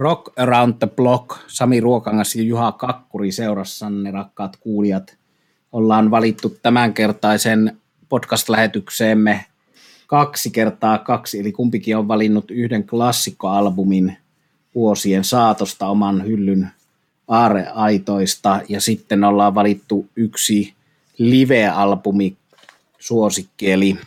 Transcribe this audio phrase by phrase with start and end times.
[0.00, 5.16] Rock Around the Block, Sami Ruokangas ja Juha Kakkuri seurassanne, rakkaat kuulijat.
[5.72, 7.78] Ollaan valittu tämänkertaisen
[8.08, 9.44] podcast-lähetykseemme
[10.06, 14.16] kaksi kertaa kaksi, eli kumpikin on valinnut yhden klassikkoalbumin
[14.74, 16.70] vuosien saatosta oman hyllyn
[17.28, 20.74] aareaitoista, ja sitten ollaan valittu yksi
[21.18, 22.36] live-albumi
[22.98, 23.98] suosikki, eli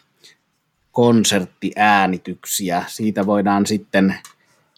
[0.92, 2.84] konserttiäänityksiä.
[2.88, 4.16] Siitä voidaan sitten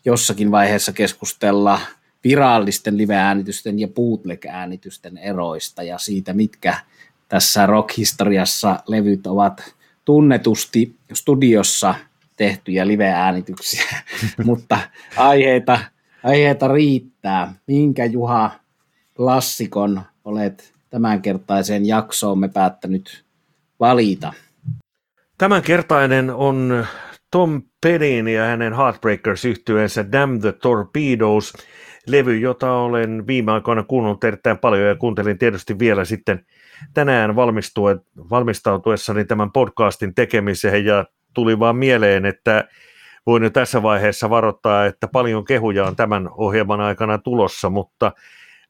[0.05, 1.79] jossakin vaiheessa keskustella
[2.23, 6.79] virallisten live-äänitysten ja bootleg-äänitysten eroista ja siitä, mitkä
[7.29, 11.95] tässä rock-historiassa levyt ovat tunnetusti studiossa
[12.35, 13.83] tehtyjä live-äänityksiä,
[14.45, 14.79] mutta
[15.17, 15.79] aiheita,
[16.23, 17.53] aiheita riittää.
[17.67, 18.51] Minkä Juha
[19.15, 23.25] klassikon olet tämänkertaiseen jaksoomme päättänyt
[23.79, 24.33] valita?
[25.37, 26.85] Tämänkertainen on
[27.31, 31.53] Tom Pedin ja hänen Heartbreakers yhtyeensä Damn the Torpedoes,
[32.07, 36.45] levy, jota olen viime aikoina kuunnellut erittäin paljon ja kuuntelin tietysti vielä sitten
[36.93, 37.35] tänään
[38.29, 40.85] valmistautuessani tämän podcastin tekemiseen.
[40.85, 42.67] Ja tuli vaan mieleen, että
[43.25, 48.11] voin jo tässä vaiheessa varoittaa, että paljon kehuja on tämän ohjelman aikana tulossa, mutta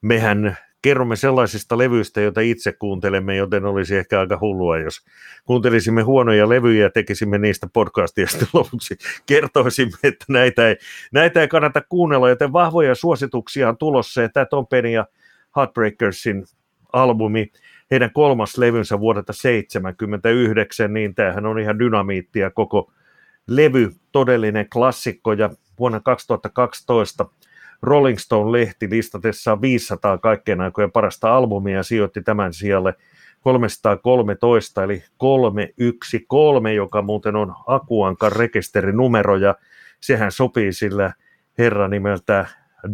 [0.01, 5.05] mehän kerromme sellaisista levyistä, joita itse kuuntelemme, joten olisi ehkä aika hullua, jos
[5.45, 8.27] kuuntelisimme huonoja levyjä ja tekisimme niistä podcastia.
[8.35, 10.75] Sitten lopuksi kertoisimme, että näitä ei,
[11.11, 14.21] näitä ei kannata kuunnella, joten vahvoja suosituksia on tulossa.
[14.21, 15.05] Ja tämä Tom Penny ja
[15.55, 16.45] Heartbreakersin
[16.93, 17.51] albumi,
[17.91, 22.91] heidän kolmas levynsä vuodelta 1979, niin tämähän on ihan dynamiittia koko
[23.47, 25.33] levy, todellinen klassikko.
[25.33, 25.49] Ja
[25.79, 27.25] vuonna 2012
[27.81, 32.93] Rolling Stone-lehti listatessaan 500 kaikkien aikojen parasta albumia sijoitti tämän sijalle
[33.41, 39.55] 313 eli 313, joka muuten on Akuankan rekisterinumero ja
[39.99, 41.13] sehän sopii sillä
[41.57, 42.45] herran nimeltä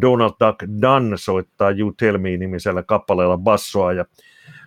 [0.01, 4.05] Donald Duck Dunn soittaa You Tell Me nimisellä kappaleella bassoa ja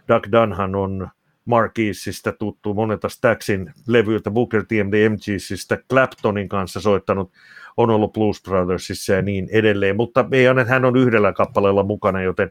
[0.09, 1.09] Duck Dunnhan on
[1.45, 4.71] Marquisista tuttu monelta Staxin levyiltä Booker T.
[5.10, 7.32] MGsistä Claptonin kanssa soittanut
[7.77, 12.22] on ollut Blues Brothersissa ja niin edelleen, mutta ei anneta, hän on yhdellä kappaleella mukana,
[12.22, 12.50] joten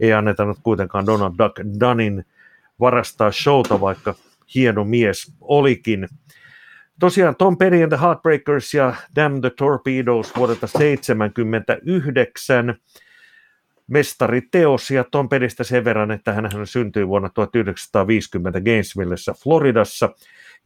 [0.00, 2.24] ei anneta nyt kuitenkaan Donald Duck Dunnin
[2.80, 4.14] varastaa showta, vaikka
[4.54, 6.08] hieno mies olikin.
[7.00, 12.74] Tosiaan Tom Petty and the Heartbreakers ja Damn the Torpedoes vuodelta 1979
[13.92, 20.10] mestariteos ja Tom Pedistä sen verran, että hän syntyi vuonna 1950 Gainesvillessä Floridassa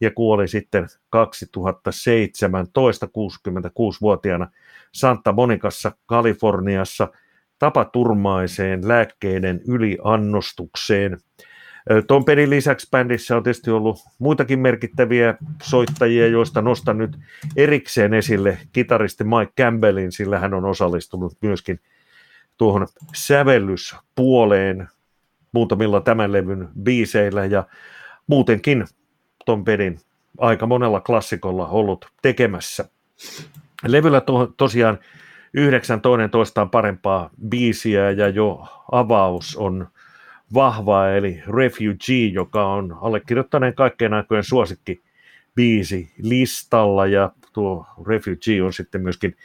[0.01, 4.51] ja kuoli sitten 2017 66-vuotiaana
[4.93, 7.07] Santa Monicassa Kaliforniassa
[7.59, 11.17] tapaturmaiseen lääkkeiden yliannostukseen.
[12.07, 17.17] Tom Pedin lisäksi bändissä on tietysti ollut muitakin merkittäviä soittajia, joista nostan nyt
[17.55, 21.79] erikseen esille kitaristi Mike Campbellin, sillä hän on osallistunut myöskin–
[22.57, 24.87] tuohon sävellyspuoleen
[25.51, 27.63] muutamilla tämän levyn biiseillä ja
[28.27, 28.85] muutenkin
[29.45, 29.99] Tom Pedin
[30.37, 32.89] aika monella klassikolla ollut tekemässä.
[33.87, 34.99] Levyllä to, tosiaan
[35.53, 39.87] yhdeksän toinen toistaan parempaa biisiä ja jo avaus on
[40.53, 45.01] vahva, eli Refugee, joka on allekirjoittaneen kaikkien aikojen suosikki
[45.55, 49.35] biisi listalla ja tuo Refugee on sitten myöskin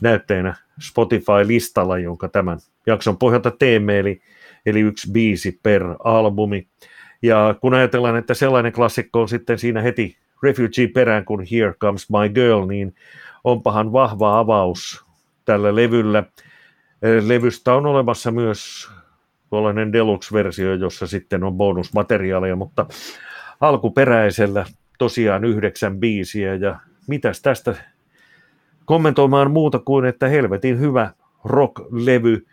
[0.00, 4.20] näytteenä Spotify-listalla, jonka tämän jakson pohjalta teemme, eli,
[4.66, 6.66] eli yksi biisi per albumi.
[7.22, 12.10] Ja kun ajatellaan, että sellainen klassikko on sitten siinä heti Refugee perään kuin Here Comes
[12.10, 12.94] My Girl, niin
[13.44, 15.04] onpahan vahva avaus
[15.44, 16.24] tällä levyllä.
[17.26, 18.90] Levystä on olemassa myös
[19.50, 22.86] tuollainen deluxe-versio, jossa sitten on bonusmateriaalia, mutta
[23.60, 24.66] alkuperäisellä
[24.98, 27.74] tosiaan yhdeksän biisiä ja mitäs tästä
[28.84, 31.10] kommentoimaan muuta kuin, että helvetin hyvä
[31.44, 32.46] rock-levy,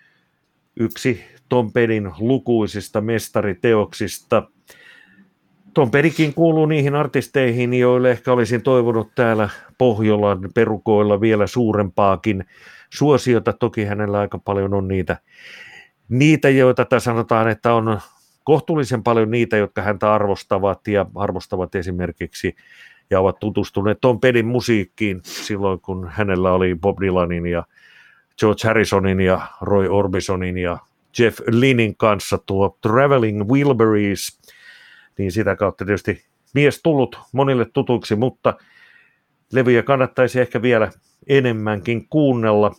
[0.76, 4.44] yksi Tom Pedin lukuisista mestariteoksista.
[5.74, 12.46] Tom Pedikin kuuluu niihin artisteihin, joille ehkä olisin toivonut täällä Pohjolan perukoilla vielä suurempaakin
[12.90, 13.54] suosiota.
[13.54, 15.18] Toki hänellä aika paljon on niitä,
[16.10, 18.00] niitä joita tässä sanotaan, että on
[18.44, 22.56] kohtuullisen paljon niitä, jotka häntä arvostavat ja arvostavat esimerkiksi
[23.12, 27.64] ja ovat tutustuneet Tom Pedin musiikkiin silloin, kun hänellä oli Bob Dylanin ja
[28.40, 30.78] George Harrisonin ja Roy Orbisonin ja
[31.20, 34.40] Jeff Lynnin kanssa tuo Traveling Wilburys,
[35.18, 38.54] niin sitä kautta tietysti mies tullut monille tutuksi, mutta
[39.54, 40.92] levyjä kannattaisi ehkä vielä
[41.28, 42.76] enemmänkin kuunnella.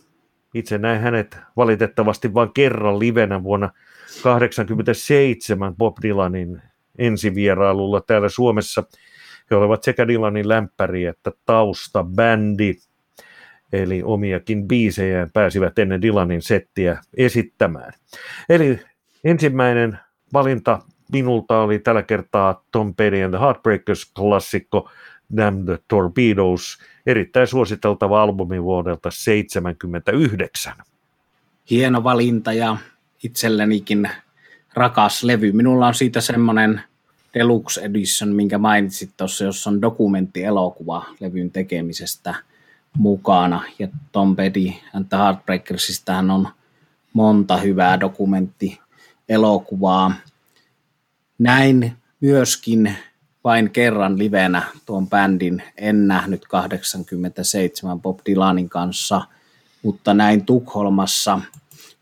[0.53, 3.67] Itse näin hänet valitettavasti vain kerran livenä vuonna
[4.23, 6.61] 1987 Bob Dylanin
[6.97, 8.83] ensivierailulla täällä Suomessa–
[9.51, 12.75] he olivat sekä Dylanin lämpäri että taustabändi.
[13.73, 17.93] eli omiakin biisejä pääsivät ennen Dylanin settiä esittämään.
[18.49, 18.79] Eli
[19.23, 19.99] ensimmäinen
[20.33, 20.79] valinta
[21.11, 24.89] minulta oli tällä kertaa Tom Petty and the Heartbreakers-klassikko
[25.37, 30.73] Damn the Torpedoes, erittäin suositeltava albumi vuodelta 1979.
[31.69, 32.77] Hieno valinta ja
[33.23, 34.09] itsellenikin
[34.73, 35.51] rakas levy.
[35.51, 36.81] Minulla on siitä semmoinen
[37.33, 42.35] Deluxe Edition, minkä mainitsit tuossa, jossa on dokumenttielokuva levyn tekemisestä
[42.97, 43.63] mukana.
[43.79, 46.47] Ja Tom Petty and the Heartbreakersistähän on
[47.13, 50.13] monta hyvää dokumenttielokuvaa.
[51.39, 52.95] Näin myöskin
[53.43, 55.63] vain kerran livenä tuon bändin.
[55.77, 59.21] En nähnyt 87 Bob Dylanin kanssa,
[59.83, 61.41] mutta näin Tukholmassa,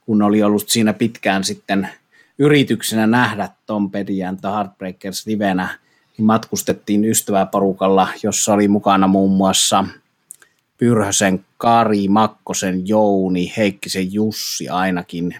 [0.06, 1.90] kun oli ollut siinä pitkään sitten
[2.38, 5.80] yrityksenä nähdä Tom Petty and the Heartbreakers livenä,
[6.18, 9.86] niin matkustettiin ystäväporukalla, jossa oli mukana muun muassa
[10.78, 15.36] Pyrhösen Kari, Makkosen Jouni, Heikkisen Jussi ainakin,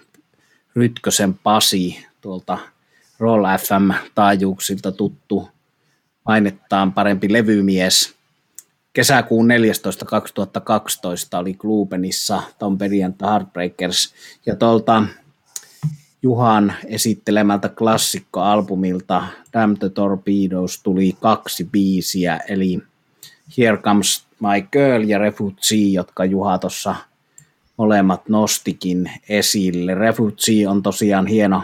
[0.76, 2.58] Rytkösen Pasi, tuolta
[3.18, 5.48] Roll FM-taajuuksilta tuttu
[6.24, 8.14] mainettaan parempi levymies.
[8.92, 10.04] Kesäkuun 14.
[10.04, 14.14] 2012 oli Klubenissa Tom the Heartbreakers,
[14.46, 15.02] ja tuolta
[16.22, 19.22] Juhan esittelemältä klassikkoalbumilta
[19.52, 22.82] Damn the Torpedoes tuli kaksi biisiä, eli
[23.58, 26.94] Here Comes My Girl ja Refugee, jotka Juha tuossa
[27.76, 29.94] molemmat nostikin esille.
[29.94, 31.62] Refugee on tosiaan hieno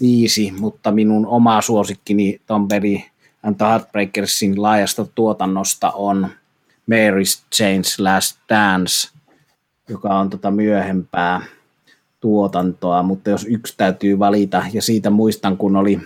[0.00, 3.00] biisi, mutta minun oma suosikkini Tom Petty
[3.42, 6.28] and the Heartbreakersin laajasta tuotannosta on
[6.90, 9.08] Mary's Chains Last Dance,
[9.88, 11.42] joka on tota myöhempää
[12.24, 16.00] tuotantoa, mutta jos yksi täytyy valita, ja siitä muistan, kun oli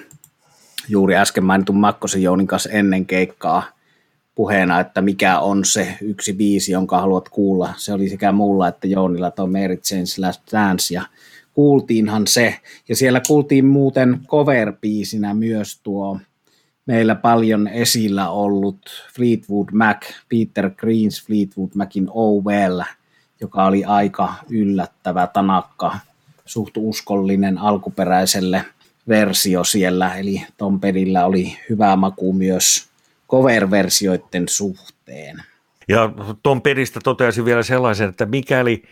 [0.88, 3.62] juuri äsken mainitun Makkosen Jounin kanssa ennen keikkaa
[4.34, 7.74] puheena, että mikä on se yksi biisi, jonka haluat kuulla.
[7.76, 11.02] Se oli sekä mulla että Jounilla tuo Mary Jane's Last Dance, ja
[11.54, 12.60] kuultiinhan se.
[12.88, 16.18] Ja siellä kuultiin muuten cover-biisinä myös tuo
[16.86, 18.78] meillä paljon esillä ollut
[19.16, 22.80] Fleetwood Mac, Peter Greens Fleetwood Macin Oh Well,
[23.40, 25.98] joka oli aika yllättävä, tanakka,
[26.48, 28.64] suht uskollinen alkuperäiselle
[29.08, 32.88] versio siellä, eli Tom Pedillä oli hyvä maku myös
[33.30, 35.42] cover-versioiden suhteen.
[35.88, 36.12] Ja
[36.42, 38.82] Tom Pedistä toteaisin vielä sellaisen, että mikäli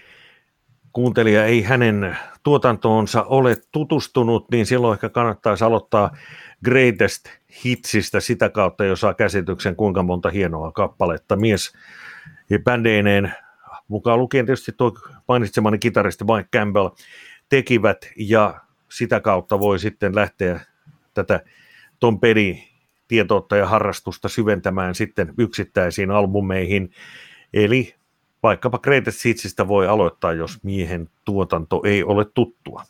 [0.93, 6.17] kuuntelija ei hänen tuotantoonsa ole tutustunut, niin silloin ehkä kannattaisi aloittaa
[6.65, 7.27] Greatest
[7.65, 11.73] Hitsistä sitä kautta, jos saa käsityksen, kuinka monta hienoa kappaletta mies
[12.51, 13.33] ja bändeineen,
[13.89, 14.93] mukaan lukien tietysti tuo
[15.29, 16.89] mainitsemani kitaristi Mike Campbell,
[17.49, 20.61] tekivät ja sitä kautta voi sitten lähteä
[21.15, 21.41] tätä
[22.01, 22.57] Tom Petty
[23.09, 26.91] tietoutta ja harrastusta syventämään sitten yksittäisiin albumeihin.
[27.55, 27.95] Eli
[28.43, 32.83] vaikkapa Greatest Hitsistä voi aloittaa, jos miehen tuotanto ei ole tuttua.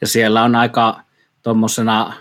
[0.00, 1.00] Ja siellä on aika
[1.42, 2.14] tuommoisena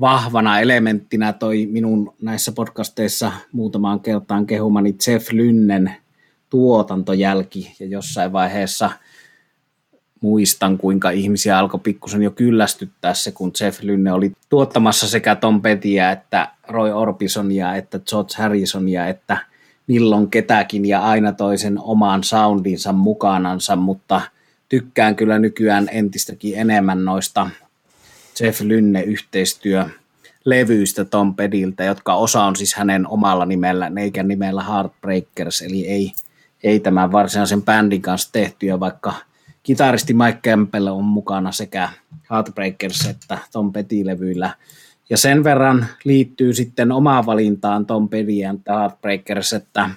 [0.00, 5.96] vahvana elementtinä toi minun näissä podcasteissa muutamaan kertaan kehumani Jeff Lynnen
[6.50, 8.90] tuotantojälki, ja jossain vaiheessa
[10.24, 15.62] muistan, kuinka ihmisiä alkoi pikkusen jo kyllästyttää se, kun Jeff Lynne oli tuottamassa sekä Tom
[15.62, 19.38] Pettyä että Roy Orbisonia että George Harrisonia, että
[19.86, 24.20] milloin ketäkin ja aina toisen omaan soundinsa mukanansa, mutta
[24.68, 27.50] tykkään kyllä nykyään entistäkin enemmän noista
[28.40, 29.84] Jeff Lynne yhteistyö
[30.44, 36.12] levyistä Tom Pediltä, jotka osa on siis hänen omalla nimellä, eikä nimellä Heartbreakers, eli ei,
[36.62, 39.14] ei tämän varsinaisen bändin kanssa tehtyä, vaikka
[39.64, 41.88] kitaristi Mike Campbell on mukana sekä
[42.30, 44.50] Heartbreakers että Tom Petty-levyillä.
[45.10, 49.90] Ja sen verran liittyy sitten omaan valintaan Tom Petty ja Heartbreakers, että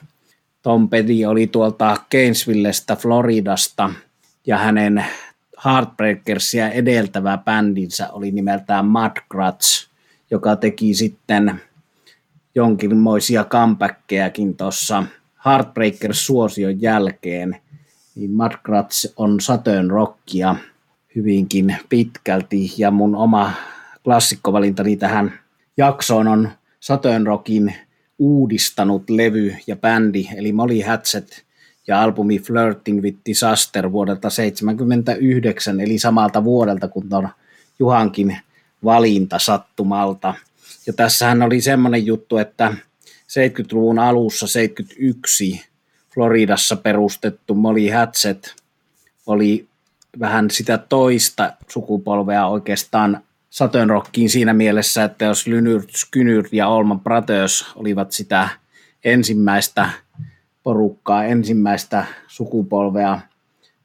[0.62, 3.90] Tom Petty oli tuolta Gainesvillestä, Floridasta,
[4.48, 5.06] ja hänen
[5.66, 9.88] Heartbreakersia edeltävä bändinsä oli nimeltään Mudcrutch,
[10.32, 11.62] joka teki sitten
[12.56, 15.04] jonkinmoisia comebackkejäkin tuossa
[15.46, 17.62] Heartbreakers-suosion jälkeen.
[18.18, 20.56] Niin Mudcrutch on Saturn rockia
[21.16, 23.54] hyvinkin pitkälti, ja mun oma
[24.04, 25.40] klassikkovalintani tähän
[25.78, 27.76] jaksoon on Saturn Rockin
[28.20, 31.28] uudistanut levy ja bändi, eli Molly Hatchet–
[31.88, 37.30] ja albumi Flirting with Disaster vuodelta 1979, eli samalta vuodelta kuin tuon
[37.80, 38.38] Juhankin
[38.84, 40.34] valinta sattumalta.
[40.88, 42.74] Ja tässähän oli semmoinen juttu, että
[43.06, 45.67] 70-luvun alussa 71
[46.18, 48.56] Floridassa perustettu Molly Hatchet
[49.28, 49.68] oli
[50.20, 57.00] vähän sitä toista sukupolvea oikeastaan Saturn Rockiin siinä mielessä, että jos Lynyrd Skynyrd ja Olman
[57.00, 58.50] Brothers olivat sitä
[59.04, 59.90] ensimmäistä
[60.64, 63.20] porukkaa, ensimmäistä sukupolvea,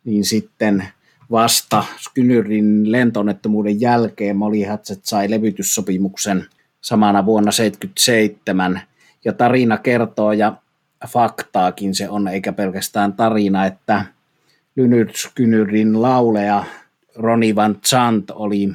[0.04, 0.88] niin sitten
[1.30, 6.46] vasta Skynyrin lentonnettomuuden jälkeen Molly Hatchet sai levytyssopimuksen
[6.80, 8.80] samana vuonna 1977.
[9.24, 10.61] Ja tarina kertoo, ja
[11.08, 14.04] faktaakin se on, eikä pelkästään tarina, että
[14.76, 16.64] Lynyrd Skynyrin lauleja
[17.14, 18.68] Ronnie Van Zant oli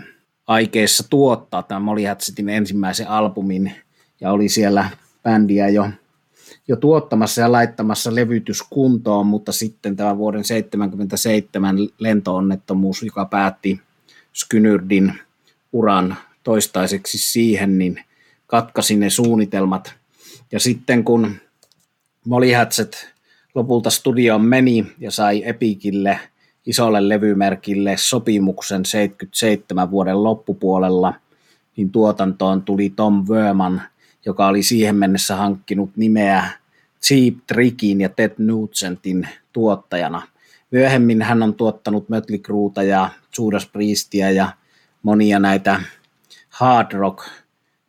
[0.47, 3.71] aikeissa tuottaa tämän Molly Hatchetin ensimmäisen albumin
[4.21, 4.89] ja oli siellä
[5.23, 5.89] bändiä jo,
[6.67, 13.81] jo tuottamassa ja laittamassa levytyskuntoon, mutta sitten tämä vuoden 1977 lentoonnettomuus, joka päätti
[14.33, 15.13] Skynyrdin
[15.73, 18.03] uran toistaiseksi siihen, niin
[18.47, 19.95] katkasi ne suunnitelmat.
[20.51, 21.35] Ja sitten kun
[22.27, 23.13] Molly Hatchet
[23.55, 26.19] lopulta studioon meni ja sai Epikille–
[26.67, 31.13] isolle levymerkille sopimuksen 77 vuoden loppupuolella,
[31.77, 33.81] niin tuotantoon tuli Tom Werman,
[34.25, 36.49] joka oli siihen mennessä hankkinut nimeä
[37.03, 40.21] Cheap Trickin ja Ted Nugentin tuottajana.
[40.71, 42.41] Myöhemmin hän on tuottanut Mötley
[42.87, 44.49] ja Judas Priestia ja
[45.03, 45.81] monia näitä
[46.49, 47.27] hard rock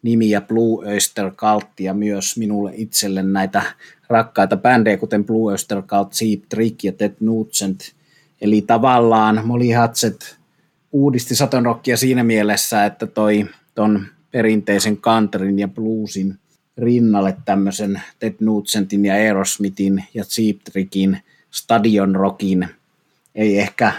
[0.03, 3.63] nimiä Blue Oyster Cultia myös minulle itselle näitä
[4.09, 7.81] rakkaita bändejä, kuten Blue Oyster Cult, Cheap Trick ja Ted Nugent–
[8.41, 10.37] Eli tavallaan Molly Hatchet
[10.93, 16.39] uudisti Saturn Rockia siinä mielessä, että toi ton perinteisen countryn ja bluesin
[16.79, 21.19] rinnalle tämmöisen Ted Nugentin ja Aerosmithin ja Cheap Trickin
[21.51, 22.69] Stadion Rockin.
[23.35, 23.93] Ei ehkä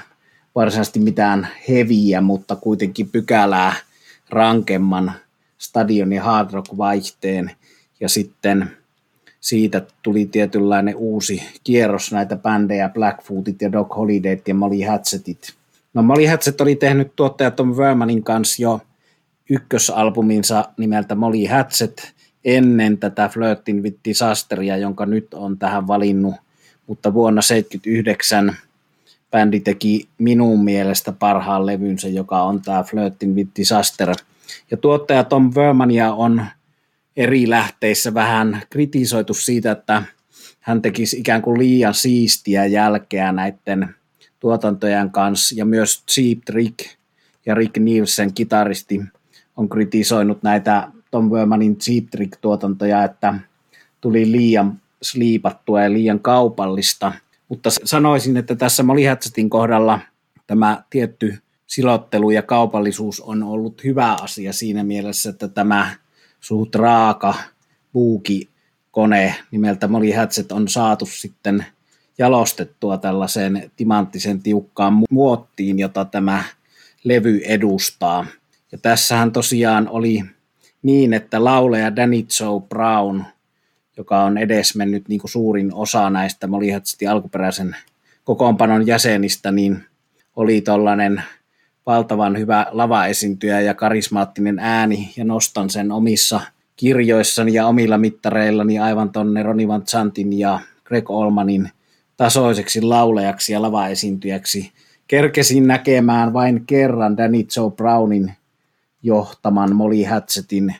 [0.55, 3.73] varsinaisesti mitään heviä, mutta kuitenkin pykälää
[4.29, 5.13] rankemman
[5.59, 7.51] stadion ja hard rock vaihteen.
[7.99, 8.71] Ja sitten
[9.39, 15.53] siitä tuli tietynlainen uusi kierros näitä bändejä, Blackfootit ja Doc Holidayt ja Molly Hatchetit.
[15.93, 18.81] No Molly Hatchet oli tehnyt tuottaja Tom Vermanin kanssa jo
[19.49, 22.13] ykkösalbuminsa nimeltä Molly Hatchet
[22.45, 26.35] ennen tätä Flirtin with Disasteria, jonka nyt on tähän valinnut,
[26.87, 28.55] mutta vuonna 1979
[29.31, 34.15] bändi teki minun mielestä parhaan levynsä, joka on tämä Flirtin with Disaster.
[34.71, 36.45] Ja tuottaja Tom Vermania on
[37.17, 40.03] eri lähteissä vähän kritisoitu siitä, että
[40.59, 43.95] hän tekisi ikään kuin liian siistiä jälkeä näiden
[44.39, 46.79] tuotantojen kanssa, ja myös Cheap Trick
[47.45, 49.01] ja Rick Nielsen, kitaristi,
[49.57, 53.33] on kritisoinut näitä Tom Wermanin Cheap Trick-tuotantoja, että
[54.01, 57.11] tuli liian sliipattua ja liian kaupallista.
[57.49, 59.99] Mutta sanoisin, että tässä Molly Hatchetin kohdalla
[60.47, 61.37] tämä tietty
[61.69, 65.95] silottelu ja kaupallisuus on ollut hyvä asia siinä mielessä, että tämä
[66.39, 67.33] suht raaka
[68.91, 71.65] kone nimeltä Molly Hatchet on saatu sitten
[72.17, 76.43] jalostettua tällaiseen timanttisen tiukkaan muottiin, jota tämä
[77.03, 78.25] levy edustaa.
[78.71, 80.23] Ja tässähän tosiaan oli
[80.81, 83.23] niin, että lauleja Danny Joe Brown,
[83.97, 87.75] joka on edesmennyt niin kuin suurin osa näistä Molly Hatchetin alkuperäisen
[88.23, 89.85] kokoonpanon jäsenistä, niin
[90.35, 91.23] oli tuollainen
[91.85, 96.41] valtavan hyvä lavaesiintyjä ja karismaattinen ääni ja nostan sen omissa
[96.75, 101.69] kirjoissani ja omilla mittareillani aivan tonne Roni Van Zantin ja Greg Olmanin
[102.17, 104.71] tasoiseksi laulejaksi ja lavaesiintyjäksi.
[105.07, 108.33] Kerkesin näkemään vain kerran Danny Joe Brownin
[109.03, 110.75] johtaman Molly Hatchetin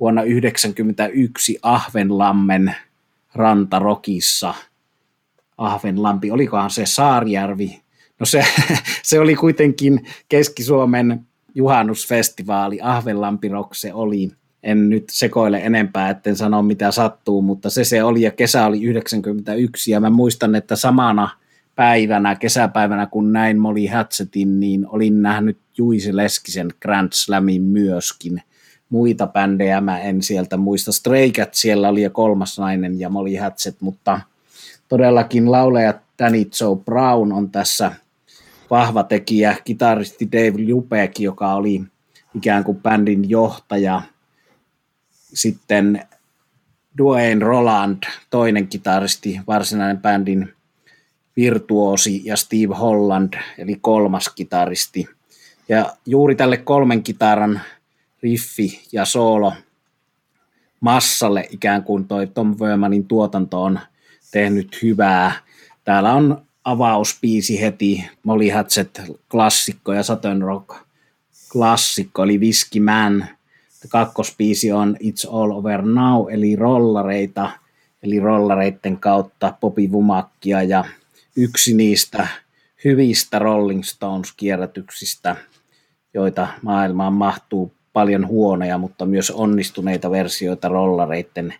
[0.00, 2.76] vuonna 1991 Ahvenlammen
[3.34, 4.54] rantarokissa.
[5.58, 7.83] Ahvenlampi, olikohan se Saarijärvi
[8.20, 8.44] No se,
[9.02, 14.30] se oli kuitenkin Keski-Suomen juhannusfestivaali, Ahvenlampi Rock se oli.
[14.62, 18.82] En nyt sekoile enempää, etten sano mitä sattuu, mutta se se oli ja kesä oli
[18.82, 21.28] 91 ja mä muistan, että samana
[21.74, 28.42] päivänä, kesäpäivänä, kun näin Molly Hatchetin, niin olin nähnyt Juisi Leskisen Grand Slamin myöskin.
[28.90, 30.92] Muita bändejä mä en sieltä muista.
[30.92, 34.20] Stray Cat siellä oli ja kolmas nainen ja Molly Hatchet, mutta
[34.88, 37.92] todellakin lauleja Danny Joe Brown on tässä
[38.74, 41.82] vahva tekijä, kitaristi Dave Lupek, joka oli
[42.34, 44.02] ikään kuin bändin johtaja.
[45.34, 46.06] Sitten
[46.98, 50.52] Dwayne Roland, toinen kitaristi, varsinainen bändin
[51.36, 55.08] virtuosi ja Steve Holland, eli kolmas kitaristi.
[55.68, 57.60] Ja juuri tälle kolmen kitaran
[58.22, 59.52] riffi ja soolo
[60.80, 63.80] massalle ikään kuin toi Tom Wermanin tuotanto on
[64.32, 65.32] tehnyt hyvää.
[65.84, 70.76] Täällä on avauspiisi heti, Molly Hatchet klassikko ja Saturn Rock
[71.52, 73.26] klassikko, eli Whiskey Man.
[73.88, 77.50] Kakkospiisi on It's All Over Now, eli rollareita,
[78.02, 80.84] eli rollareiden kautta Popi Vumakkia, ja
[81.36, 82.28] yksi niistä
[82.84, 85.36] hyvistä Rolling Stones-kierrätyksistä,
[86.14, 91.54] joita maailmaan mahtuu paljon huonoja, mutta myös onnistuneita versioita rollareiden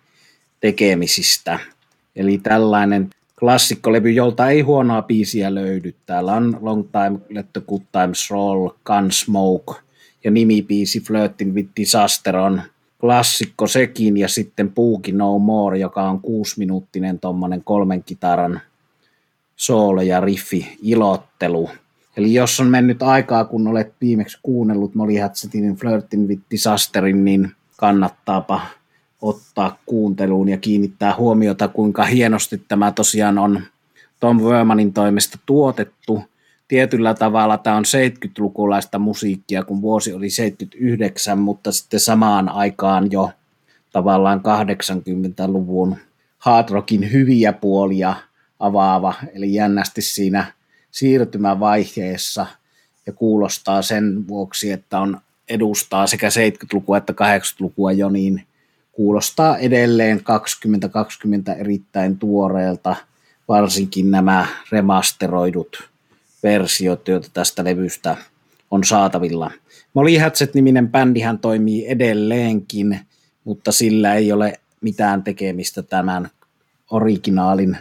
[0.60, 1.58] tekemisistä.
[2.16, 5.94] Eli tällainen klassikkolevy, jolta ei huonoa biisiä löydy.
[6.06, 9.74] Täällä on Long Time, Let the Good Times Roll, Gunsmoke
[10.24, 12.62] ja nimibiisi Flirting with Disaster on
[13.00, 18.60] klassikko sekin ja sitten Puuki No More, joka on kuusiminuuttinen tuommoinen kolmen kitaran
[19.56, 21.70] soolo ja riffi ilottelu.
[22.16, 27.52] Eli jos on mennyt aikaa, kun olet viimeksi kuunnellut Molly Hatchetin Flirting with Disasterin, niin
[27.76, 28.60] kannattaapa
[29.24, 33.62] ottaa kuunteluun ja kiinnittää huomiota, kuinka hienosti tämä tosiaan on
[34.20, 36.22] Tom Wermanin toimesta tuotettu.
[36.68, 43.30] Tietyllä tavalla tämä on 70-lukulaista musiikkia, kun vuosi oli 79, mutta sitten samaan aikaan jo
[43.92, 45.96] tavallaan 80-luvun
[46.38, 48.14] hard rockin hyviä puolia
[48.60, 50.52] avaava, eli jännästi siinä
[50.90, 52.46] siirtymävaiheessa
[53.06, 58.46] ja kuulostaa sen vuoksi, että on edustaa sekä 70-lukua että 80-lukua jo, niin
[58.94, 62.96] kuulostaa edelleen 2020 erittäin tuoreelta,
[63.48, 65.90] varsinkin nämä remasteroidut
[66.42, 68.16] versiot, joita tästä levystä
[68.70, 69.50] on saatavilla.
[69.94, 73.00] Molly Hatchet-niminen bändihän toimii edelleenkin,
[73.44, 76.30] mutta sillä ei ole mitään tekemistä tämän
[76.90, 77.76] originaalin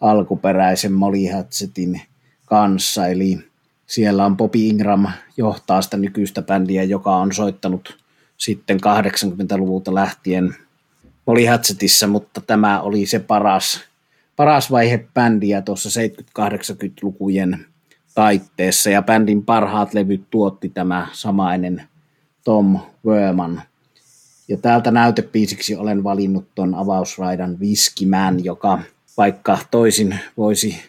[0.00, 2.00] alkuperäisen Molly Hatchetin
[2.46, 3.38] kanssa, eli
[3.86, 5.06] siellä on Bobby Ingram
[5.36, 7.98] johtaa sitä nykyistä bändiä, joka on soittanut
[8.38, 10.54] sitten 80-luvulta lähtien
[11.26, 13.80] oli Hatchetissa, mutta tämä oli se paras,
[14.36, 16.00] paras vaihe bändiä tuossa
[16.38, 17.66] 70-80-lukujen
[18.14, 21.82] taitteessa, ja bändin parhaat levyt tuotti tämä samainen
[22.44, 23.62] Tom Werman.
[24.48, 28.78] Ja täältä näytepiisiksi olen valinnut tuon avausraidan Whiskey Man, joka
[29.16, 30.82] vaikka toisin voisi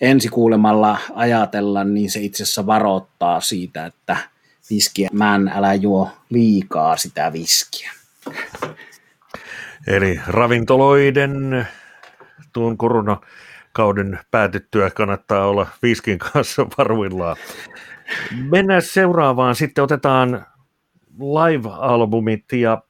[0.00, 4.16] ensi kuulemalla ajatella, niin se itse asiassa varoittaa siitä, että
[4.70, 7.90] viskiä, man, älä juo liikaa sitä viskiä.
[9.86, 11.66] Eli ravintoloiden
[12.52, 17.36] tuon koronakauden päätyttyä kannattaa olla viskin kanssa varuillaan.
[18.50, 19.54] Mennään seuraavaan.
[19.54, 20.46] Sitten otetaan
[21.18, 22.82] live-albumit ja,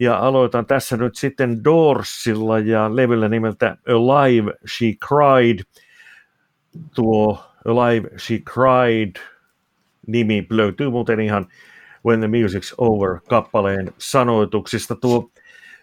[0.00, 5.58] ja aloitan tässä nyt sitten Doorsilla ja levyllä nimeltä Alive She Cried.
[6.94, 9.29] Tuo Alive She Cried
[10.12, 11.46] nimi löytyy muuten ihan
[12.06, 14.96] When the Music's Over kappaleen sanoituksista.
[14.96, 15.30] Tuo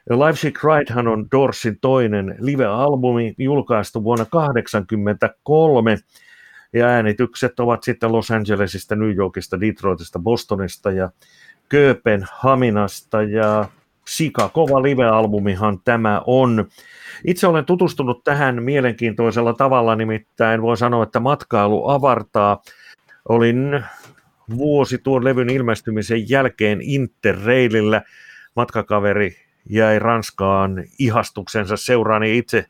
[0.09, 5.97] Live She Criedhan on Dorsin toinen live-albumi, julkaistu vuonna 1983,
[6.73, 11.09] ja äänitykset ovat sitten Los Angelesista, New Yorkista, Detroitista, Bostonista ja
[11.69, 13.65] Kööpenhaminasta, ja
[14.07, 16.65] Sika, kova live-albumihan tämä on.
[17.25, 22.61] Itse olen tutustunut tähän mielenkiintoisella tavalla, nimittäin voi sanoa, että matkailu avartaa.
[23.29, 23.83] Olin
[24.55, 28.01] vuosi tuon levyn ilmestymisen jälkeen Interrailillä.
[28.55, 29.35] Matkakaveri
[29.69, 32.65] jäi Ranskaan ihastuksensa seuraan, niin itse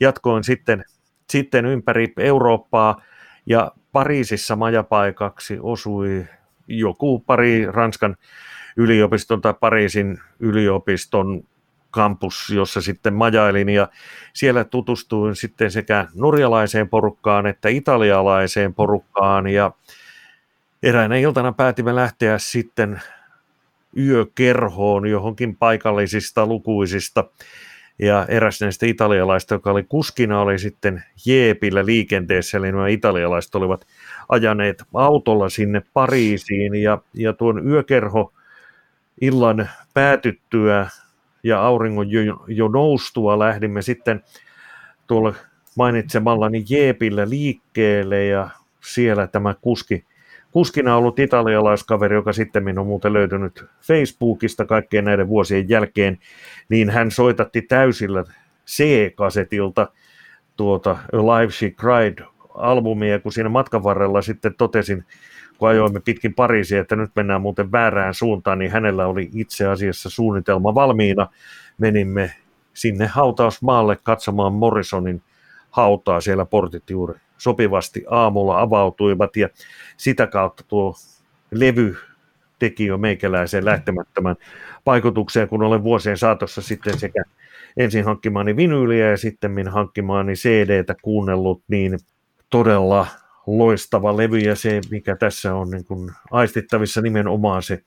[0.00, 0.84] jatkoin sitten,
[1.30, 3.02] sitten ympäri Eurooppaa.
[3.46, 6.26] Ja Pariisissa majapaikaksi osui
[6.68, 8.16] joku pari Ranskan
[8.76, 11.42] yliopiston tai Pariisin yliopiston
[11.90, 13.68] kampus, jossa sitten majailin.
[13.68, 13.88] Ja
[14.32, 19.46] siellä tutustuin sitten sekä norjalaiseen porukkaan että italialaiseen porukkaan.
[19.46, 19.72] Ja
[20.82, 23.00] eräänä iltana päätimme lähteä sitten
[23.96, 27.24] yökerhoon johonkin paikallisista lukuisista.
[27.98, 33.86] Ja eräs näistä italialaista, joka oli kuskina, oli sitten Jeepillä liikenteessä, eli nämä italialaiset olivat
[34.28, 38.32] ajaneet autolla sinne Pariisiin, ja, ja tuon yökerho
[39.20, 40.86] illan päätyttyä
[41.42, 44.24] ja auringon jo, jo noustua lähdimme sitten
[45.06, 45.34] tuolla
[45.76, 48.48] mainitsemallani Jeepillä liikkeelle, ja
[48.80, 50.04] siellä tämä kuski
[50.50, 56.18] kuskina ollut italialaiskaveri, joka sitten on muuten löytynyt Facebookista kaikkien näiden vuosien jälkeen,
[56.68, 58.24] niin hän soitatti täysillä
[58.66, 59.88] C-kasetilta
[60.56, 65.04] tuota Live She Cried albumia, kun siinä matkan varrella sitten totesin,
[65.58, 70.10] kun ajoimme pitkin Pariisia, että nyt mennään muuten väärään suuntaan, niin hänellä oli itse asiassa
[70.10, 71.28] suunnitelma valmiina.
[71.78, 72.30] Menimme
[72.74, 75.22] sinne hautausmaalle katsomaan Morrisonin
[75.70, 79.48] hautaa, siellä portit juuri sopivasti aamulla avautuivat ja
[79.96, 80.94] sitä kautta tuo
[81.50, 81.96] levy
[82.58, 84.36] teki jo meikäläiseen lähtemättömän
[84.86, 87.22] vaikutukseen, kun olen vuosien saatossa sitten sekä
[87.76, 91.98] ensin hankkimaani vinyyliä ja sitten hankkimaani CD-tä kuunnellut, niin
[92.50, 93.06] todella
[93.46, 94.38] loistava levy.
[94.38, 97.82] Ja se, mikä tässä on niin kuin aistittavissa nimenomaan se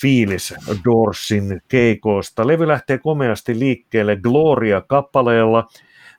[0.00, 2.46] fiilis Dorsin keikoista.
[2.46, 5.68] Levy lähtee komeasti liikkeelle Gloria-kappaleella,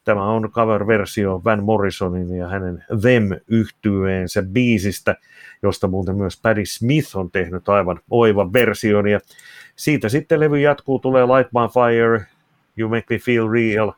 [0.05, 5.15] Tämä on cover-versio Van Morrisonin ja hänen Them-yhtyeensä biisistä,
[5.63, 9.07] josta muuten myös Paddy Smith on tehnyt aivan oivan version.
[9.07, 9.19] Ja
[9.75, 12.25] siitä sitten levy jatkuu, tulee Light My Fire,
[12.77, 13.91] You Make Me Feel Real,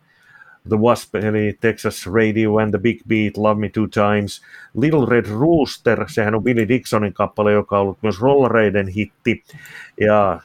[0.69, 4.41] The Wasp, eli Texas Radio and the Big Beat, Love Me Two Times.
[4.73, 9.43] Little Red Rooster, sehän on Billy Dixonin kappale, joka on ollut myös Rollareiden hitti.
[9.99, 10.39] Ja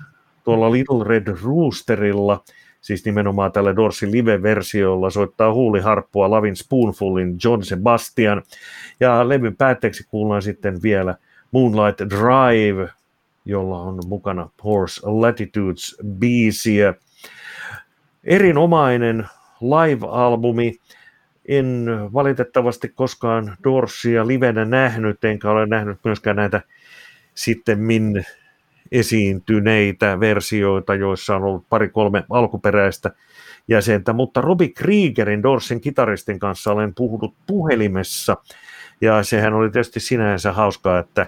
[0.45, 2.45] tuolla Little Red Roosterilla,
[2.83, 8.43] siis nimenomaan tällä Dorsin live-versiolla, soittaa huuliharppua Lavin Spoonfulin John Sebastian.
[9.01, 11.15] Ja levyn päätteeksi kuullaan sitten vielä
[11.51, 12.89] Moonlight Drive,
[13.45, 16.95] jolla on mukana Horse Latitudes biisiä.
[18.25, 19.27] Erinomainen
[19.61, 20.75] live-albumi.
[21.49, 26.61] En valitettavasti koskaan Dorsia livenä nähnyt, enkä ole nähnyt myöskään näitä
[27.35, 27.79] sitten
[28.93, 33.11] esiintyneitä versioita, joissa on ollut pari-kolme alkuperäistä
[33.69, 38.37] jäsentä, mutta Robbie Kriegerin, Dorsin kitaristin kanssa olen puhunut puhelimessa,
[39.01, 41.27] ja sehän oli tietysti sinänsä hauskaa, että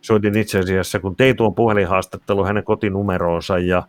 [0.00, 3.82] soitin itse asiassa, kun tein tuon puhelinhaastattelu hänen kotinumeroonsa, ja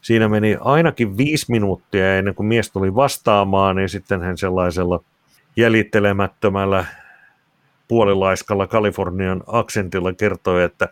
[0.00, 5.04] siinä meni ainakin viisi minuuttia ennen kuin mies tuli vastaamaan, niin sitten hän sellaisella
[5.56, 6.84] jäljittelemättömällä
[7.88, 10.88] puolilaiskalla Kalifornian aksentilla kertoi, että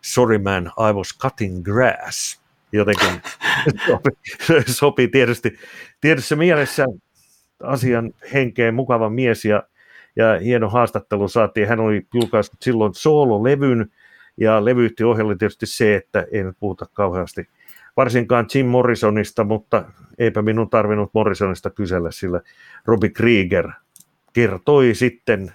[0.00, 2.40] sorry man, I was cutting grass.
[2.72, 3.22] Jotenkin
[3.86, 4.10] sopi,
[4.66, 5.58] sopii tietysti
[6.00, 6.86] tietyssä mielessä
[7.62, 9.62] asian henkeen mukava mies ja,
[10.16, 11.68] ja hieno haastattelu saatiin.
[11.68, 13.92] Hän oli julkaissut silloin soololevyn
[14.36, 17.48] ja levyyhti ohjelma tietysti se, että ei nyt puhuta kauheasti
[17.98, 19.84] varsinkaan Jim Morrisonista, mutta
[20.18, 22.40] eipä minun tarvinnut Morrisonista kysellä, sillä
[22.84, 23.68] Robbie Krieger
[24.32, 25.52] kertoi sitten,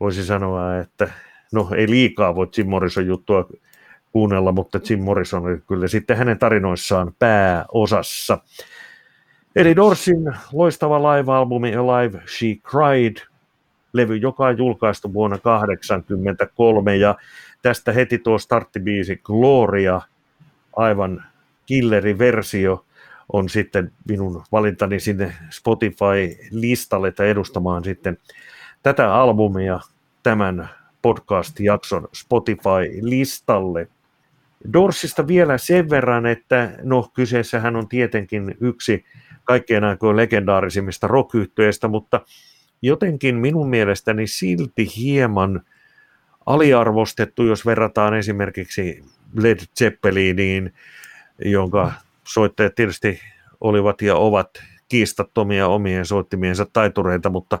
[0.00, 1.10] voisi sanoa, että
[1.52, 3.48] no ei liikaa voi Jim Morrison juttua
[4.12, 8.38] kuunnella, mutta Jim Morrison oli kyllä sitten hänen tarinoissaan pääosassa.
[9.56, 13.16] Eli Dorsin loistava live-albumi Alive She Cried,
[13.92, 17.14] levy, joka on julkaistu vuonna 1983, ja
[17.62, 20.00] tästä heti tuo starttibiisi Gloria,
[20.76, 21.24] aivan
[21.66, 22.84] killeri-versio,
[23.32, 28.18] on sitten minun valintani sinne Spotify-listalle tai edustamaan sitten
[28.82, 29.80] tätä albumia
[30.22, 30.68] tämän
[31.04, 33.88] podcast-jakson Spotify-listalle.
[34.72, 39.04] Dorsista vielä sen verran, että no kyseessähän on tietenkin yksi
[39.44, 41.30] kaikkien aikojen legendaarisimmista rock
[41.88, 42.20] mutta
[42.82, 45.60] jotenkin minun mielestäni silti hieman
[46.46, 50.74] aliarvostettu, jos verrataan esimerkiksi Led Zeppeliniin,
[51.44, 51.92] jonka
[52.26, 53.20] soittajat tietysti
[53.60, 54.50] olivat ja ovat
[54.88, 57.58] kiistattomia omien soittimiensa taitureita, mutta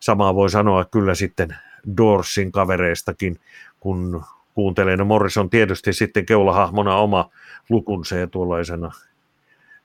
[0.00, 1.56] samaa voi sanoa kyllä sitten
[1.96, 3.40] Dorsin kavereistakin,
[3.80, 4.96] kun kuuntelee.
[4.96, 7.30] No Morrison tietysti sitten keulahahmona oma
[7.68, 8.90] lukunsa ja tuollaisena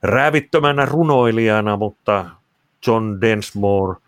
[0.02, 2.30] räävittömänä runoilijana, mutta
[2.86, 4.00] John Densmore,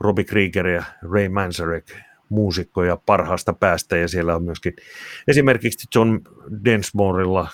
[0.00, 1.84] Robbie Krieger ja Ray Manzarek
[2.28, 4.76] muusikkoja parhaasta päästä ja siellä on myöskin
[5.28, 6.18] esimerkiksi John
[6.64, 7.48] Densmorella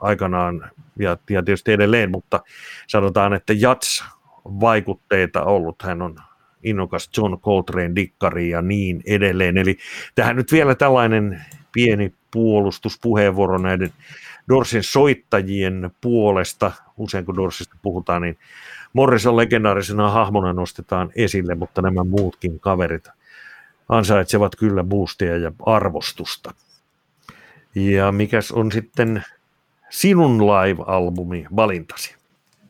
[0.00, 2.40] aikanaan ja, ja tietysti edelleen, mutta
[2.86, 4.04] sanotaan, että jats
[4.44, 5.82] vaikutteita ollut.
[5.82, 6.16] Hän on
[6.64, 9.58] innokas John Coltrane dikkari ja niin edelleen.
[9.58, 9.78] Eli
[10.14, 13.92] tähän nyt vielä tällainen pieni puolustuspuheenvuoro näiden
[14.48, 16.72] Dorsin soittajien puolesta.
[16.96, 18.38] Usein kun Dorsista puhutaan, niin
[18.92, 23.08] Morrison legendaarisena hahmona nostetaan esille, mutta nämä muutkin kaverit
[23.88, 26.54] ansaitsevat kyllä boostia ja arvostusta.
[27.74, 29.24] Ja mikäs on sitten
[29.90, 32.14] sinun live-albumi valintasi?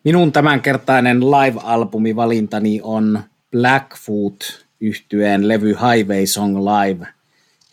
[0.04, 3.20] Minun tämänkertainen live-albumi valintani on
[3.54, 7.06] Blackfoot yhtyeen levy Highway Song Live.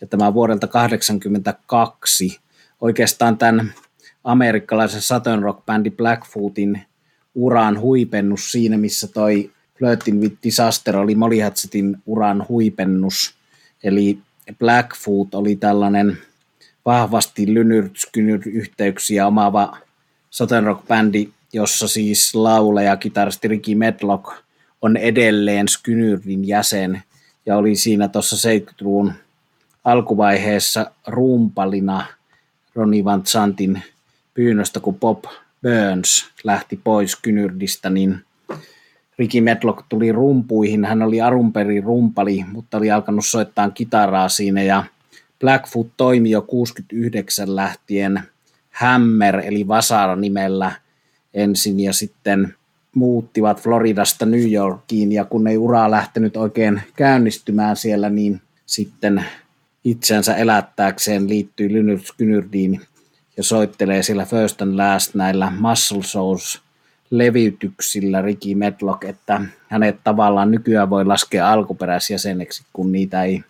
[0.02, 2.40] Ja tämä vuodelta 1982.
[2.82, 3.74] Oikeastaan tämän
[4.24, 6.82] amerikkalaisen Southern rock-bändi Blackfootin
[7.36, 13.36] uran huipennus siinä, missä toi Flirtin with Disaster oli Molly Hatchetin uran huipennus.
[13.84, 14.20] Eli
[14.60, 16.18] Blackfoot oli tällainen
[16.86, 19.78] vahvasti lynyrtskynyr-yhteyksiä omaava
[20.30, 24.34] Southern rock-bändi, jossa siis lauleja kitaristi Ricky Medlock–
[24.82, 27.04] on edelleen Skynyrin jäsen
[27.46, 29.14] ja oli siinä tuossa 70-luvun
[29.84, 32.06] alkuvaiheessa rumpalina
[32.76, 33.82] Ronnie Van Zantin
[34.34, 35.24] pyynnöstä, kun Bob
[35.62, 38.26] Burns lähti pois Kynyrdistä, niin
[39.20, 40.86] Ricky Medlock tuli rumpuihin.
[40.86, 44.84] Hän oli arunperi rumpali, mutta oli alkanut soittaa kitaraa siinä ja
[45.40, 48.24] Blackfoot toimi jo 69 lähtien
[48.72, 50.72] Hammer eli Vasara nimellä
[51.34, 52.56] ensin ja sitten
[52.96, 59.26] muuttivat Floridasta New Yorkiin ja kun ei uraa lähtenyt oikein käynnistymään siellä, niin sitten
[59.84, 62.82] itsensä elättääkseen liittyy Lynyrd Skynyrdiin
[63.38, 66.62] ja soittelee sillä First and Last näillä Muscle Souls
[67.10, 73.44] levytyksillä Ricky Medlock, että hänet tavallaan nykyään voi laskea alkuperäisjäseneksi, kun niitä ei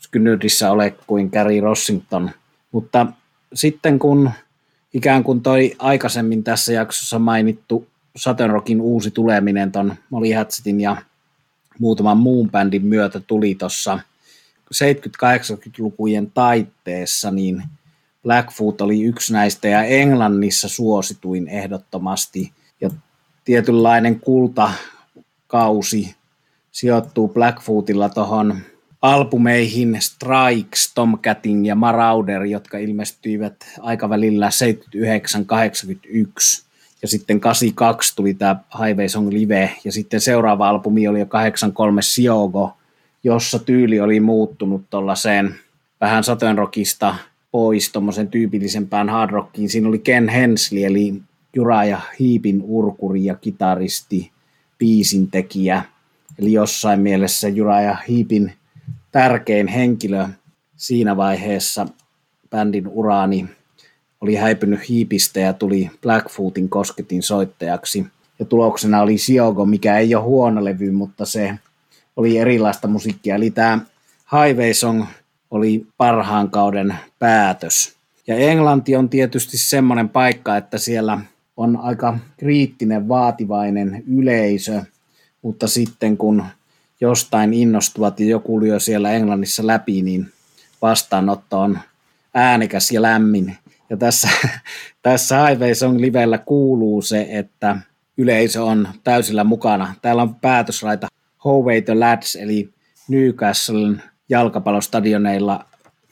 [0.00, 2.30] Skynyrdissä ole kuin Gary Rossington.
[2.72, 3.06] Mutta
[3.54, 4.30] sitten kun
[4.94, 10.96] ikään kuin toi aikaisemmin tässä jaksossa mainittu Saturn Rockin uusi tuleminen ton Molly Hatsetin ja
[11.78, 13.98] muutaman muun bändin myötä tuli tuossa
[14.74, 17.62] 70-80-lukujen taitteessa, niin
[18.22, 22.52] Blackfoot oli yksi näistä ja Englannissa suosituin ehdottomasti.
[22.80, 22.90] Ja
[23.44, 26.14] tietynlainen kultakausi
[26.72, 28.58] sijoittuu Blackfootilla tuohon
[29.02, 36.63] albumeihin Strikes, Tomcatin ja Marauder, jotka ilmestyivät aikavälillä 79-81.
[37.04, 42.02] Ja sitten 82 tuli tämä Highway Song Live, ja sitten seuraava albumi oli jo 83
[42.02, 42.76] Siogo,
[43.24, 45.54] jossa tyyli oli muuttunut tuollaiseen
[46.00, 47.16] vähän Saturn Rockista
[47.52, 49.68] pois tuommoisen tyypillisempään hard rockiin.
[49.68, 51.22] Siinä oli Ken Hensley, eli
[51.56, 54.30] Jura ja Hiipin urkuri ja kitaristi,
[54.78, 55.82] biisin tekijä.
[56.38, 58.52] Eli jossain mielessä Jura ja Hiipin
[59.12, 60.26] tärkein henkilö
[60.76, 61.86] siinä vaiheessa
[62.50, 63.48] bändin uraani
[64.24, 68.06] oli häipynyt hiipistä ja tuli Blackfootin kosketin soittajaksi.
[68.38, 71.54] Ja tuloksena oli Siogo, mikä ei ole huono levy, mutta se
[72.16, 73.34] oli erilaista musiikkia.
[73.34, 73.78] Eli tämä
[74.32, 75.04] Highway Song
[75.50, 77.94] oli parhaan kauden päätös.
[78.26, 81.20] Ja Englanti on tietysti semmoinen paikka, että siellä
[81.56, 84.82] on aika kriittinen, vaativainen yleisö,
[85.42, 86.44] mutta sitten kun
[87.00, 90.32] jostain innostuvat ja joku lyö siellä Englannissa läpi, niin
[90.82, 91.78] vastaanotto on
[92.34, 93.56] äänekäs ja lämmin.
[93.90, 94.28] Ja tässä,
[95.02, 97.76] tässä Highway Song livellä kuuluu se, että
[98.16, 99.94] yleisö on täysillä mukana.
[100.02, 101.08] Täällä on päätösraita
[101.44, 102.70] Howay the Lads, eli
[103.08, 105.64] Newcastlen jalkapallostadioneilla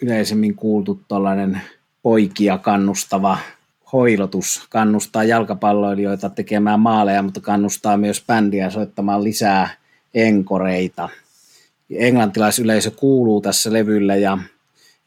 [0.02, 1.60] yleisemmin kuultu tuollainen
[2.02, 3.38] poikia kannustava
[3.92, 9.70] hoilotus, kannustaa jalkapalloilijoita tekemään maaleja, mutta kannustaa myös bändiä soittamaan lisää
[10.14, 11.08] enkoreita.
[11.90, 14.38] Englantilaisyleisö kuuluu tässä levylle ja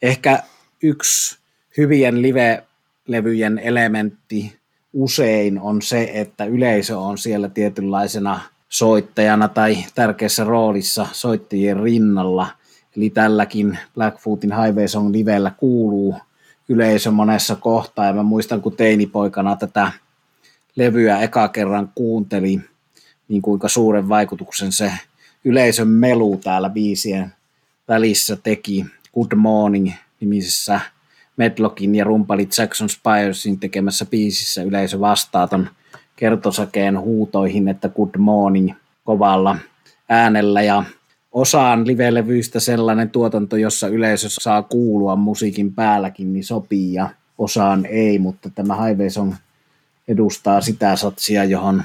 [0.02, 0.42] ehkä
[0.82, 1.38] yksi
[1.76, 4.56] hyvien live-levyjen elementti
[4.92, 12.48] usein on se, että yleisö on siellä tietynlaisena soittajana tai tärkeässä roolissa soittajien rinnalla.
[12.96, 16.14] Eli tälläkin Blackfootin Highway Song livellä kuuluu
[16.68, 18.06] yleisö monessa kohtaa.
[18.06, 19.92] Ja mä muistan, kun teinipoikana tätä
[20.76, 22.60] levyä eka kerran kuunteli,
[23.28, 24.92] niin kuinka suuren vaikutuksen se
[25.44, 27.32] yleisön melu täällä biisien
[27.88, 28.86] välissä teki.
[29.14, 30.80] Good Morning nimisessä
[31.36, 35.68] Medlockin ja rumpali Jackson Spiresin tekemässä biisissä yleisö vastaa ton
[36.16, 38.70] kertosakeen huutoihin, että good morning
[39.04, 39.58] kovalla
[40.08, 40.84] äänellä ja
[41.32, 48.18] osaan livelevyistä sellainen tuotanto, jossa yleisö saa kuulua musiikin päälläkin, niin sopii ja osaan ei,
[48.18, 49.34] mutta tämä Highway Song
[50.08, 51.82] edustaa sitä satsia, johon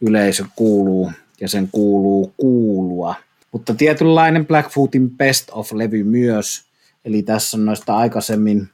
[0.00, 3.14] yleisö kuuluu ja sen kuuluu kuulua.
[3.52, 6.64] Mutta tietynlainen Blackfootin Best of-levy myös,
[7.04, 8.68] eli tässä on noista aikaisemmin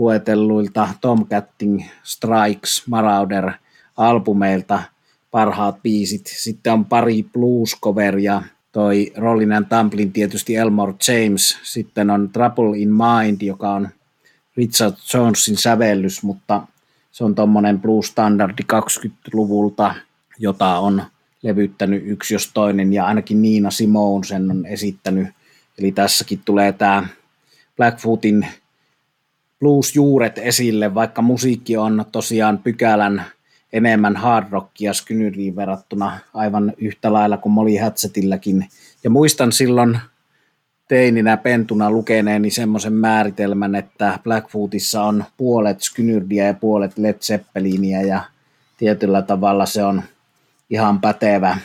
[0.00, 3.52] luetelluilta Tomcatting, Strikes, Marauder
[3.96, 4.82] albumeilta
[5.30, 6.26] parhaat biisit.
[6.26, 12.88] Sitten on pari blues-coveria, toi Rollin and Tumblin tietysti Elmore James, sitten on Trouble in
[12.92, 13.88] Mind, joka on
[14.56, 16.66] Richard Jonesin sävellys, mutta
[17.12, 19.94] se on tuommoinen blues-standardi 20-luvulta,
[20.38, 21.02] jota on
[21.42, 25.28] levyttänyt yksi jos toinen, ja ainakin Niina Simone sen on esittänyt.
[25.78, 27.08] Eli tässäkin tulee tämä
[27.76, 28.46] Blackfootin
[29.60, 33.24] blues-juuret esille, vaikka musiikki on tosiaan pykälän
[33.72, 38.68] enemmän hard rockia Skynyriin verrattuna aivan yhtä lailla kuin Molly Hatchetilläkin.
[39.04, 39.98] Ja muistan silloin
[40.88, 48.22] teininä pentuna lukeneeni semmoisen määritelmän, että Blackfootissa on puolet Skynyrdiä ja puolet Led Zeppelinia ja
[48.76, 50.02] tietyllä tavalla se on
[50.70, 51.58] ihan pätevä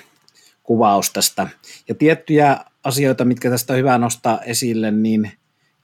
[0.63, 1.47] kuvaus tästä.
[1.87, 5.31] Ja tiettyjä asioita, mitkä tästä on hyvä nostaa esille, niin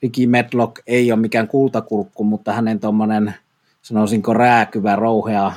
[0.01, 3.33] Ricky Medlock ei ole mikään kultakurkku, mutta hänen tuommoinen,
[3.81, 5.51] sanoisinko rääkyvä, rouhea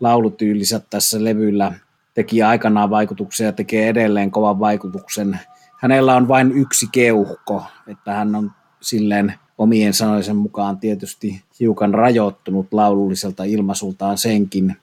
[0.00, 1.72] laulutyylisä tässä levyllä
[2.14, 5.38] teki aikanaan vaikutuksia ja tekee edelleen kovan vaikutuksen.
[5.80, 12.66] Hänellä on vain yksi keuhko, että hän on silleen omien sanoisen mukaan tietysti hiukan rajoittunut
[12.72, 14.76] laululliselta ilmaisultaan senkin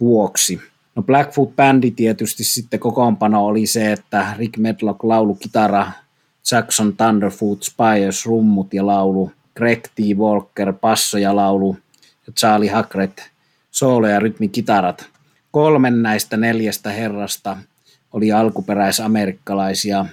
[0.00, 0.60] vuoksi.
[0.94, 5.92] No Blackfoot-bändi tietysti sitten kokoonpano oli se, että Rick Medlock laulu kitara,
[6.52, 9.98] Jackson Thunderfoot Spires rummut ja laulu, Greg T.
[10.16, 11.76] Walker passo ja laulu
[12.26, 13.18] ja Charlie Hackett
[13.70, 15.06] soolo- ja rytmikitarat.
[15.50, 17.56] Kolmen näistä neljästä herrasta
[18.12, 20.06] oli alkuperäisamerikkalaisia,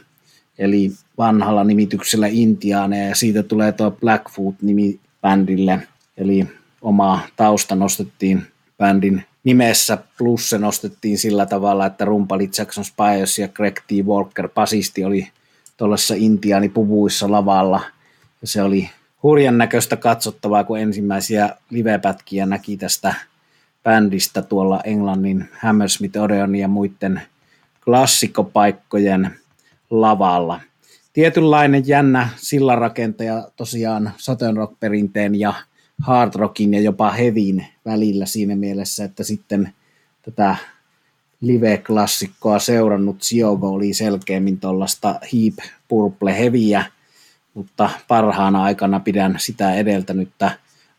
[0.58, 6.48] eli vanhalla nimityksellä Intiaaneja, ja siitä tulee tuo Blackfoot-nimi bändille, eli
[6.82, 8.44] oma tausta nostettiin
[8.78, 13.92] bändin nimessä, plus se nostettiin sillä tavalla, että rumpali Jackson Spires ja Greg T.
[14.06, 15.28] Walker, basisti, oli
[15.78, 17.82] tuollaisessa intiaanipuvuissa lavalla,
[18.42, 18.90] ja se oli
[19.24, 23.16] hurjan näköistä katsottavaa, kun ensimmäisiä livepätkiä näki tästä
[23.84, 27.22] bändistä tuolla Englannin Hammersmith Odeon ja muiden
[27.84, 29.32] klassikkopaikkojen
[29.90, 30.62] lavalla.
[31.14, 35.54] Tietynlainen jännä sillanrakentaja tosiaan Southern Rock-perinteen ja
[36.02, 39.74] hard rockin ja jopa hevin välillä siinä mielessä, että sitten
[40.22, 40.56] tätä
[41.42, 46.86] live-klassikkoa seurannut Siogo oli selkeämmin tuollaista Heap Purple Heviä,
[47.54, 50.52] mutta parhaana aikana pidän sitä edeltänyttä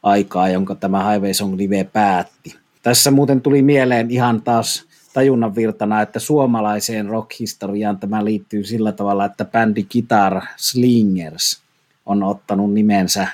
[0.03, 2.57] aikaa, jonka tämä Highway Song Live päätti.
[2.83, 9.25] Tässä muuten tuli mieleen ihan taas tajunnan virtana, että suomalaiseen rockhistoriaan tämä liittyy sillä tavalla,
[9.25, 11.63] että bändi Guitar Slingers
[12.07, 13.29] on ottanut nimensä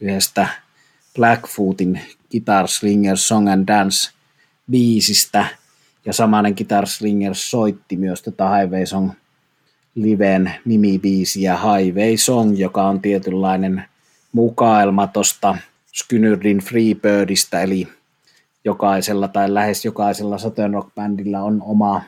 [0.00, 0.48] yhdestä
[1.14, 4.10] Blackfootin Guitar Slingers Song and Dance
[4.70, 5.46] biisistä,
[6.08, 9.10] ja samainen Guitar Slingers soitti myös tätä Highway Song
[9.94, 13.84] liven nimibiisiä Highway Song, joka on tietynlainen
[14.32, 15.56] mukaelma tuosta
[15.94, 17.88] Skynyrdin Freebirdistä, eli
[18.64, 22.02] jokaisella tai lähes jokaisella Southern Rock-bändillä on oma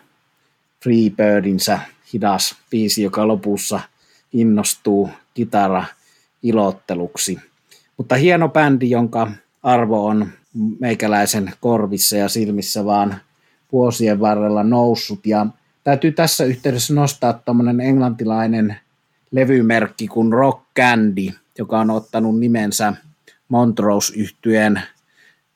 [0.82, 1.78] Freebirdinsä
[2.12, 3.80] hidas biisi, joka lopussa
[4.32, 5.84] innostuu kitara
[6.42, 7.38] ilotteluksi.
[7.96, 9.32] Mutta hieno bändi, jonka
[9.62, 10.28] arvo on
[10.78, 13.20] meikäläisen korvissa ja silmissä vaan
[13.72, 15.26] vuosien varrella noussut.
[15.26, 15.46] Ja
[15.84, 18.76] täytyy tässä yhteydessä nostaa tuommoinen englantilainen
[19.30, 22.92] levymerkki kuin Rock Candy, joka on ottanut nimensä
[23.48, 24.82] Montrose yhtyeen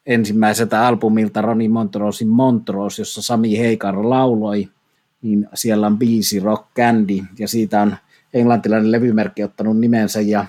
[0.06, 4.68] ensimmäiseltä albumilta Ronnie Montrosein Montrose, jossa Sami Heikar lauloi,
[5.22, 7.96] niin siellä on biisi Rock Candy, ja siitä on
[8.34, 10.46] englantilainen levymerkki ottanut nimensä, ja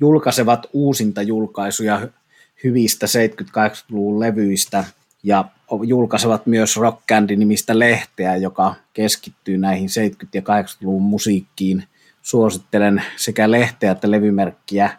[0.00, 2.08] julkaisevat uusinta julkaisuja
[2.64, 4.84] hyvistä 70-80-luvun levyistä,
[5.22, 5.44] ja
[5.86, 9.88] julkaisevat myös Rock Candy-nimistä lehteä, joka keskittyy näihin
[10.22, 11.84] 70- ja 80-luvun musiikkiin.
[12.22, 14.90] Suosittelen sekä lehteä että levymerkkiä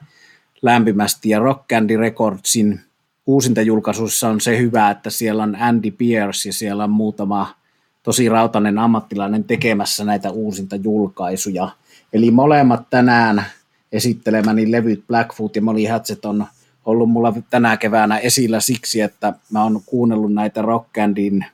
[0.61, 2.79] lämpimästi, ja Rock Candy Recordsin
[3.25, 7.55] uusinta julkaisuissa on se hyvä, että siellä on Andy Pierce ja siellä on muutama
[8.03, 11.69] tosi rautainen ammattilainen tekemässä näitä uusinta julkaisuja.
[12.13, 13.45] Eli molemmat tänään
[13.91, 16.45] esittelemäni levyt Blackfoot ja Molly Hatchet on
[16.85, 21.45] ollut mulla tänä keväänä esillä siksi, että mä oon kuunnellut näitä Rockandin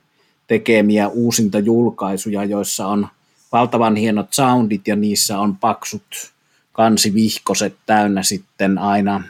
[0.46, 3.08] tekemiä uusinta julkaisuja, joissa on
[3.52, 6.32] valtavan hienot soundit ja niissä on paksut
[6.72, 9.22] kansivihkoset täynnä sitten aina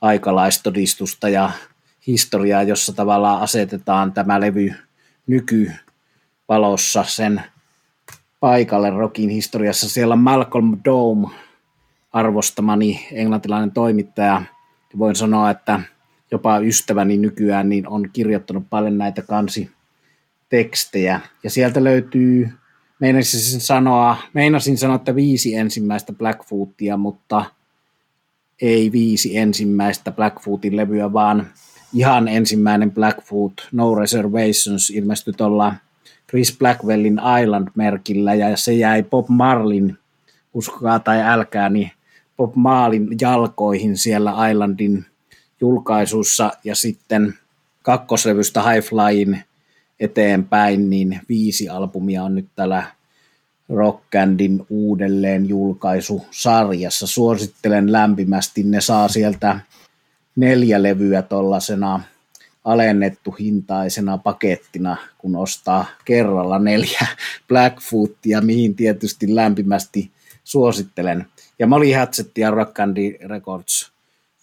[0.00, 1.50] aikalaistodistusta ja
[2.06, 4.74] historiaa, jossa tavallaan asetetaan tämä levy
[5.26, 7.42] nykyvalossa sen
[8.40, 9.88] paikalle rockin historiassa.
[9.88, 11.28] Siellä Malcolm Dome,
[12.12, 14.42] arvostamani englantilainen toimittaja.
[14.98, 15.80] Voin sanoa, että
[16.30, 21.20] jopa ystäväni nykyään niin on kirjoittanut paljon näitä kansitekstejä.
[21.44, 22.48] Ja sieltä löytyy,
[23.00, 27.44] meinasin sanoa, meinasin sanoa, että viisi ensimmäistä Blackfootia, mutta–
[28.62, 31.46] ei viisi ensimmäistä Blackfootin levyä, vaan
[31.94, 35.74] ihan ensimmäinen Blackfoot No Reservations ilmestyi tuolla
[36.30, 39.98] Chris Blackwellin Island-merkillä ja se jäi Bob Marlin,
[40.54, 41.90] uskokaa tai älkää, niin
[42.38, 45.06] Bob Marlin jalkoihin siellä Islandin
[45.60, 47.34] julkaisussa ja sitten
[47.82, 49.42] kakkoslevystä High Flyin
[50.00, 52.82] eteenpäin, niin viisi albumia on nyt tällä
[53.68, 57.06] Rockandin uudelleen julkaisusarjassa.
[57.06, 59.60] Suosittelen lämpimästi, ne saa sieltä
[60.36, 62.00] neljä levyä tuollaisena
[62.64, 67.06] alennettu hintaisena pakettina, kun ostaa kerralla neljä
[67.48, 70.10] Blackfootia, mihin tietysti lämpimästi
[70.44, 71.26] suosittelen.
[71.58, 73.92] Ja Molly Hatchet ja Rockandi Records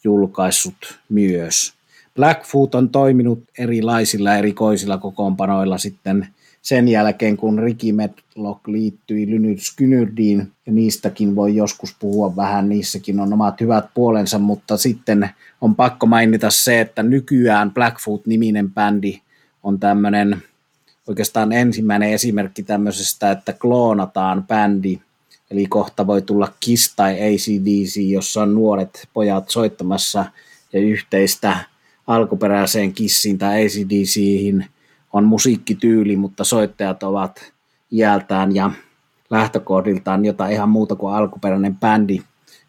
[0.03, 1.73] julkaissut myös.
[2.15, 6.27] Blackfoot on toiminut erilaisilla erikoisilla kokoonpanoilla sitten
[6.61, 13.19] sen jälkeen, kun Ricky Medlock liittyi Lynyrd Skynyrdiin, ja niistäkin voi joskus puhua vähän, niissäkin
[13.19, 15.29] on omat hyvät puolensa, mutta sitten
[15.61, 19.21] on pakko mainita se, että nykyään Blackfoot-niminen bändi
[19.63, 20.43] on tämmöinen
[21.07, 24.99] oikeastaan ensimmäinen esimerkki tämmöisestä, että kloonataan bändi,
[25.51, 30.25] eli kohta voi tulla Kiss tai ACDC, jossa on nuoret pojat soittamassa
[30.73, 31.57] ja yhteistä
[32.07, 34.65] alkuperäiseen Kissiin tai ACDCihin
[35.13, 37.53] on musiikkityyli, mutta soittajat ovat
[37.91, 38.71] iältään ja
[39.29, 42.21] lähtökohdiltaan jotain ihan muuta kuin alkuperäinen bändi.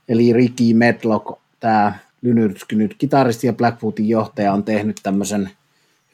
[0.09, 5.51] Eli Ricky Medlock, tämä lynyrskynyt kitaristi ja Blackfootin johtaja on tehnyt tämmöisen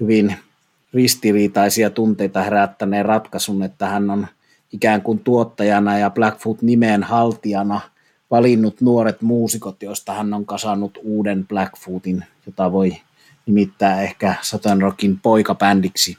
[0.01, 0.37] hyvin
[0.95, 4.27] ristiriitaisia tunteita herättäneen ratkaisun, että hän on
[4.73, 7.81] ikään kuin tuottajana ja Blackfoot nimeen haltijana
[8.31, 12.97] valinnut nuoret muusikot, joista hän on kasannut uuden Blackfootin, jota voi
[13.47, 16.17] nimittää ehkä Southern Rockin poikabändiksi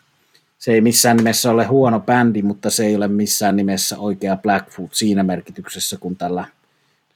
[0.63, 4.93] se ei missään nimessä ole huono bändi, mutta se ei ole missään nimessä oikea Blackfoot
[4.93, 6.45] siinä merkityksessä kuin tällä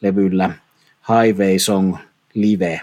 [0.02, 0.50] levyllä
[1.10, 1.96] Highway Song
[2.34, 2.82] Live.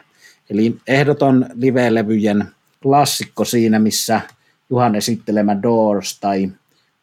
[0.50, 2.44] Eli ehdoton live-levyjen
[2.82, 4.20] klassikko siinä, missä
[4.70, 6.50] Juhan esittelemä Doors tai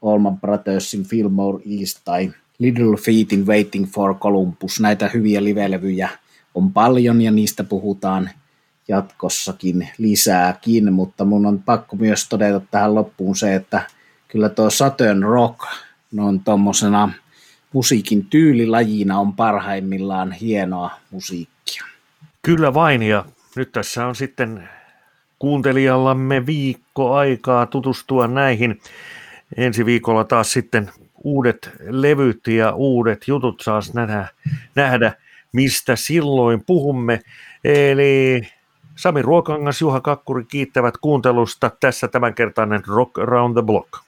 [0.01, 4.79] Allman Brothersin Fillmore East tai Little Feetin Waiting for Columbus.
[4.79, 6.09] Näitä hyviä livelevyjä
[6.55, 8.29] on paljon ja niistä puhutaan
[8.87, 13.81] jatkossakin lisääkin, mutta mun on pakko myös todeta tähän loppuun se, että
[14.27, 15.59] kyllä tuo Saturn Rock
[16.17, 17.13] on tuommoisena
[17.73, 21.83] musiikin tyylilajina on parhaimmillaan hienoa musiikkia.
[22.41, 23.25] Kyllä vain, ja
[23.55, 24.69] nyt tässä on sitten
[25.39, 28.81] kuuntelijallamme viikko aikaa tutustua näihin.
[29.57, 30.91] Ensi viikolla taas sitten
[31.23, 34.27] uudet levyt ja uudet jutut saas nähdä,
[34.75, 35.13] nähdä
[35.53, 37.19] mistä silloin puhumme.
[37.63, 38.41] Eli
[38.95, 41.71] Sami Ruokangas, Juha Kakkuri kiittävät kuuntelusta.
[41.79, 44.03] Tässä tämänkertainen Rock Around the Block.